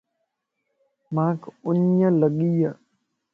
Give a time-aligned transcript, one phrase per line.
[1.13, 2.71] مانکَ اُنڃ لڳي ائي